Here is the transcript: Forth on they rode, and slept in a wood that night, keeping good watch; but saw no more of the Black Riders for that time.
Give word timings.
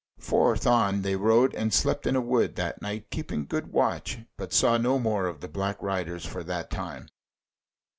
Forth 0.17 0.65
on 0.65 1.03
they 1.03 1.15
rode, 1.15 1.53
and 1.53 1.71
slept 1.71 2.07
in 2.07 2.15
a 2.15 2.21
wood 2.21 2.55
that 2.55 2.81
night, 2.81 3.11
keeping 3.11 3.45
good 3.45 3.71
watch; 3.71 4.17
but 4.35 4.51
saw 4.51 4.75
no 4.79 4.97
more 4.97 5.27
of 5.27 5.41
the 5.41 5.47
Black 5.47 5.79
Riders 5.79 6.25
for 6.25 6.43
that 6.43 6.71
time. 6.71 7.05